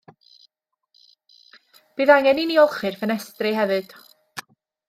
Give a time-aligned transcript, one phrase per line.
[2.01, 3.97] Bydd angen i ni olchi'r ffenestri hefyd.